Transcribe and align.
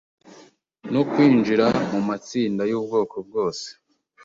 no 0.93 1.01
kwinjira 1.09 1.65
mu 1.91 1.99
matsinda 2.07 2.61
y'ubwoko 2.71 3.15
bwose 3.27 3.67